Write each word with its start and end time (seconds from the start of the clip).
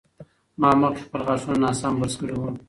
ما 0.59 0.69
مخکې 0.81 1.01
خپل 1.05 1.21
غاښونه 1.27 1.55
ناسم 1.63 1.93
برس 1.99 2.15
کړي 2.19 2.33
وو. 2.35 2.49